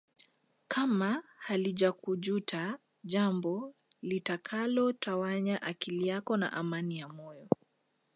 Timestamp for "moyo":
7.09-7.47